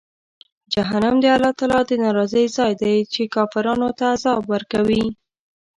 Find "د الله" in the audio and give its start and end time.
1.21-1.53